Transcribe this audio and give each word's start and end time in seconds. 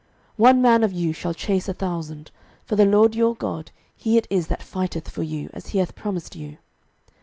06:023:010 0.31 0.37
One 0.39 0.61
man 0.63 0.83
of 0.83 0.93
you 0.93 1.13
shall 1.13 1.33
chase 1.35 1.69
a 1.69 1.75
thousand: 1.75 2.31
for 2.65 2.75
the 2.75 2.85
LORD 2.87 3.13
your 3.13 3.35
God, 3.35 3.69
he 3.95 4.17
it 4.17 4.25
is 4.31 4.47
that 4.47 4.63
fighteth 4.63 5.07
for 5.07 5.21
you, 5.21 5.51
as 5.53 5.67
he 5.67 5.77
hath 5.77 5.93
promised 5.93 6.35
you. 6.35 6.57